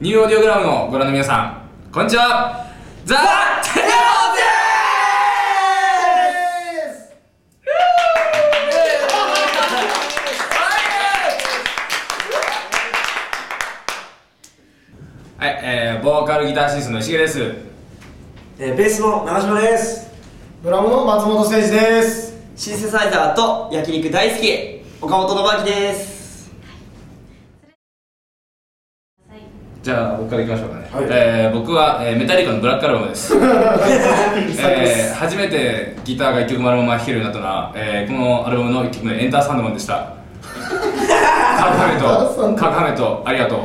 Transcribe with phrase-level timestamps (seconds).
[0.00, 2.66] ニューオーディオグラムのご覧の皆さんこんにちは。
[3.04, 3.14] ザ・
[3.72, 3.86] テレ
[15.38, 17.54] はい、えー、ボーカルギターシストの石毛です。
[18.58, 20.10] えーベースの長島です。
[20.64, 22.34] ドラムの松本誠二です。
[22.56, 26.13] シンセサイザーと焼肉大好き岡本信明です
[29.84, 31.04] じゃあ僕からいきましょうかね、はい。
[31.10, 40.14] えー僕は、えーメタリカのブラックアルバムです、 えー初めてギターが1曲丸まま弾けるようになったのは、えーこのアルバムの1曲目「エンターサンドマン」でした。
[40.40, 40.48] カ
[41.70, 42.06] クハメと
[42.56, 43.58] カクハメとありがとう。
[43.58, 43.64] は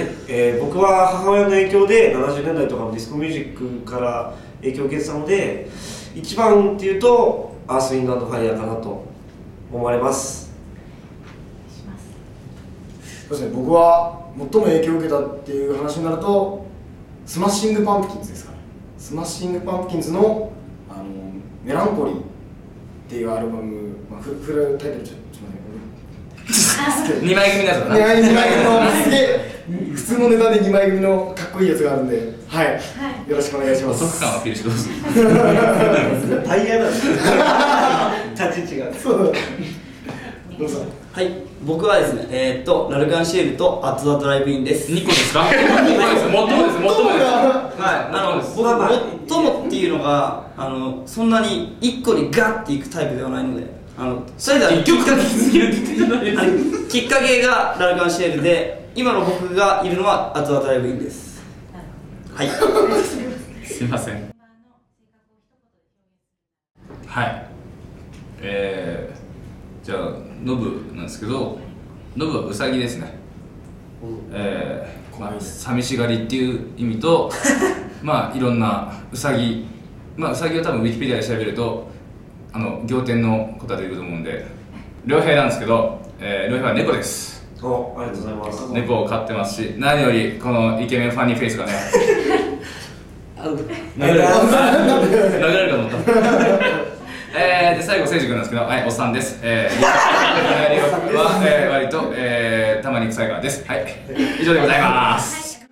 [0.00, 5.68] い、えー僕は母親の影響で70年代とかのディスコミュージックから影響を受けてたので
[6.14, 9.04] 一番っていうとアースウィンドファイヤーかなと
[9.70, 10.49] 思われます
[13.30, 16.66] そうですね僕は最も影響を受けたっていう話になると
[17.24, 18.58] スマッシングパンプキンズですかね。
[18.98, 20.50] スマッシングパンプキンズの
[20.90, 21.04] 「あの
[21.64, 22.22] メランコリー」っ
[23.08, 25.18] ていうアルバム、まあ、フフルタイトルちょちょっ
[26.50, 27.20] と待って。
[27.22, 32.66] 2枚組だな2枚2枚組のすげえ普通の値段で2枚組のかっこいいやつがあるんではい、
[33.30, 34.18] よろしくお願いします。
[34.18, 39.00] 感をアピールしてどうするタイヤなんです立ち位置が。
[39.00, 39.32] そう
[40.60, 41.30] どうぞはい
[41.64, 44.92] 僕はですねえーっとラルカンシェルとアットザドライブインです。
[44.92, 46.30] 2個ですか ?2 個です。
[46.30, 47.24] 最もです最もです。
[47.80, 48.90] はいあの僕は
[49.26, 53.66] 最もっていうのがあのそんなに1個にガッていくタイプではないので
[53.96, 61.42] あのそれでは1曲だけ続けるって言ってたのにあのきっかけがラルカンシェルで今の僕がいるのはアットザドライブインです。
[62.34, 62.48] はい。
[63.64, 64.30] すいません。
[67.06, 67.46] はい。
[68.42, 69.29] えー、
[69.90, 70.12] じゃあ
[70.44, 71.58] ノブなんですけど
[72.14, 73.12] ノブはウサギですね、
[74.30, 77.28] えーまあ、寂しがりっていう意味と
[78.00, 79.66] まあいろんなウサギ。
[80.16, 81.88] まあウサギを多分ウィキペディアで調べると
[82.52, 84.46] あの仰天の答え出てくると思うんで
[85.04, 87.44] 良平なんですけど、えー、良平は猫です。
[87.60, 88.72] おありがとうございます。
[88.72, 91.72] 猫を飼ってますし何よりこのイケメンファニーフェイスがね。
[93.98, 96.80] 殴られる殴られるかと思った
[97.32, 99.38] えー、で最後、誠司君なんですけど、はい、おっさんです。
[99.42, 103.64] えー、リは、えー、割と、えー、たまに臭いからです。
[103.68, 103.86] はい、
[104.40, 105.64] 以上でございます。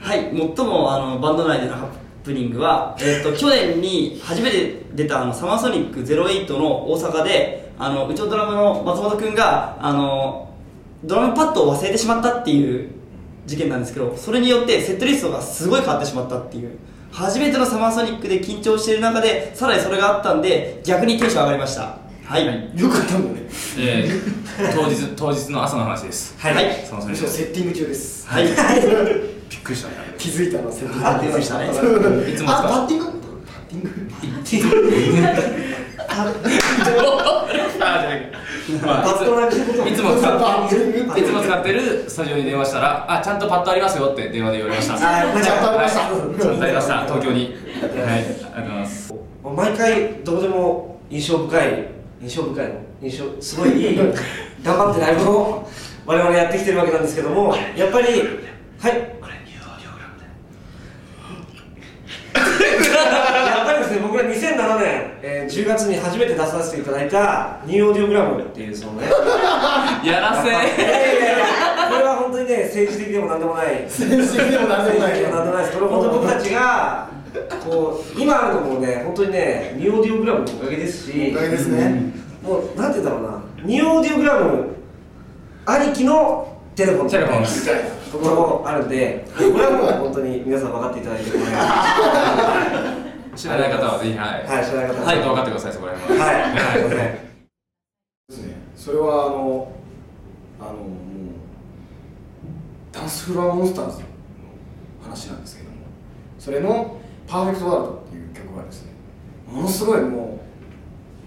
[0.00, 1.88] はい、最もあのバンド内でのハ
[2.24, 10.52] プニングは、えっと去年に初めて出たあのサマーソニック08の大阪であのうちのドラムの松本君があの
[11.04, 12.90] ドラムパッドを忘れてしまったっていう
[13.46, 16.78] 事件なんですけどそれによってセットリストがすごい変わってしまったっていう
[17.16, 21.98] 初めてのサマーソニックで緊張している中でさらにそれがあったんで逆にテンション上がりました。
[22.26, 22.70] はい、はい。
[22.78, 23.48] よかったんだね。
[23.78, 26.36] えー、当日、当日の朝の話です。
[26.38, 26.84] はい。
[26.84, 28.28] そのそれむしろセッティング中です。
[28.28, 28.44] はい。
[28.44, 28.54] びっ
[29.62, 29.88] くりした。
[29.88, 29.94] ね。
[30.18, 31.06] 気づいたのはセッティング。
[31.06, 31.70] あ出ましたね。
[32.30, 32.50] いつも。
[32.50, 33.06] あパッティング？
[33.06, 35.26] パッティング。
[36.08, 36.34] あ、
[37.98, 38.45] じゃない
[38.82, 44.94] まあ、パッとなくこといつも使って、いつも使ってるスタジオに電話したら、あ、ちゃんとパッドありますよって電話で言われました。
[44.94, 46.00] あーちゃんとありました。
[46.00, 46.40] はい。
[46.40, 47.44] ちゃんとありました、東京に。
[47.44, 49.14] はい、ありがとうございます。
[49.54, 51.88] 毎回どこでも印象深い
[52.20, 55.68] 印象深いの印象すごいいい頑張ってライブを
[56.04, 58.98] 我々やってきてるわけなんですけどもやっぱりはいや
[63.62, 69.06] っぱりですね僕ら2007年、えー10月に初めて出させていただいたニューオーディオグラムっていうそのね
[70.04, 70.50] やらせ。
[70.50, 73.84] これは本当にね政治的でもなんでもない。
[73.84, 75.10] 政治的でもなんでもない。
[75.12, 75.78] 政治的でもなんでもないです。
[75.78, 77.08] これ本当に僕たちが
[77.64, 82.12] こう今あるのもね本当にねニューオーディオグラムのおかげですしおかげですね。
[82.42, 83.42] もうなんて言うんだろうな。
[83.64, 84.64] ニューオーディオグラム
[85.64, 87.06] ありきのテレフォン。
[87.06, 87.26] みたいな
[88.12, 91.75] ところもあるんでこれはもう本当に皆さん分かっていただいてこれは
[93.36, 94.46] 知らない方はぜひ、はい。
[94.46, 96.26] はい知らない方ははい、分かってください、そこら辺は。
[96.26, 96.34] はい
[96.72, 97.26] すいません
[98.28, 99.72] ですねそれはあの
[100.60, 100.86] あのもう
[102.92, 104.04] ダンスフロアモンスターズの
[105.02, 105.76] 話なんですけども
[106.38, 106.96] それの
[107.26, 108.92] 「パーフェクトワールド」っていう曲がですね
[109.50, 110.40] ものすごいも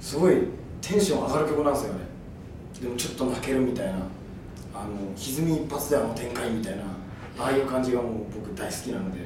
[0.00, 0.36] うすごい
[0.80, 2.00] テンション上がる曲なんですよね
[2.80, 3.92] でもちょっと泣けるみたいな
[4.74, 6.82] あの歪み一発であの展開みたいな
[7.38, 9.18] ああいう感じがもう僕大好きなので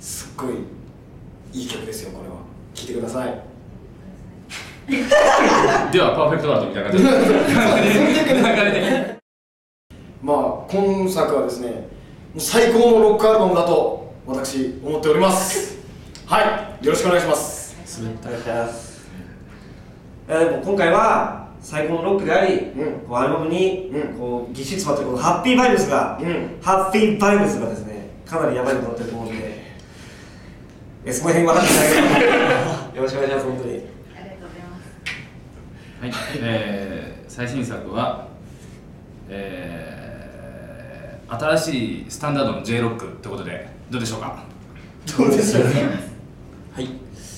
[0.00, 0.54] すっごい
[1.52, 2.36] いい曲ですよこれは。
[2.74, 3.42] 聴いてください。
[5.92, 6.90] では、パーフェクトワールドみたいな
[8.56, 9.20] 感じで。
[10.22, 10.34] ま
[10.68, 11.76] あ今作はですねも
[12.36, 15.78] う最高のロックアルバムだと私思っております。
[16.26, 16.40] は
[16.80, 17.76] いよろしくお願いします。
[18.00, 19.08] お願いします。
[20.28, 22.92] えーでも今回は最高のロックであり、うん。
[23.08, 24.18] こうアルバムに、うん。
[24.18, 26.58] こうぎっしり詰まってるこのハッピーバイブスが、うん。
[26.62, 29.29] ハッピーバイブスがですねかなりやばいことになってると思うんで
[31.04, 32.32] えその辺分かってないけど
[32.96, 33.72] よろしくお願いします本当に。
[33.74, 34.90] ありがとうございます。
[36.00, 36.12] はい、
[36.42, 38.26] えー最新作は、
[39.28, 40.00] えー
[41.30, 44.42] 新しいスタンダードの J ロックってことでどうでしょうか？
[45.16, 45.70] どうでしょうは
[46.80, 46.88] い。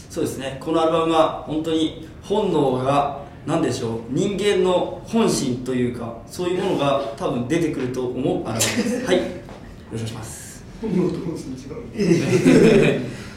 [0.08, 0.56] そうですね。
[0.61, 9.05] このアルバムは本当に本能が何でしょう人間の本心というかそういうものが多分出てくると思うアルバムです。
[9.05, 9.17] はい。
[9.19, 9.23] よ
[9.93, 13.00] ろしくお願いします本能と本心違う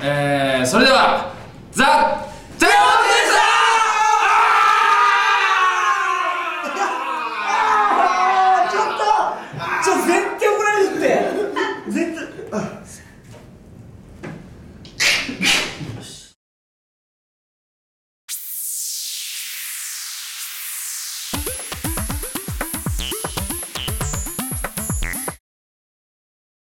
[0.00, 1.32] えーそれでは
[1.72, 2.25] ザ・